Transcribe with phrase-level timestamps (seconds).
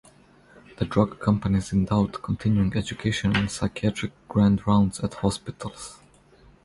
[0.77, 5.99] The drug companies endowed continuing education and psychiatric "grand rounds" at hospitals.